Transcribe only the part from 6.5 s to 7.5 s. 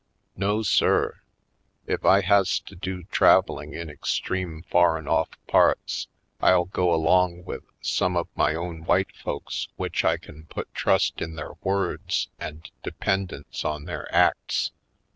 go along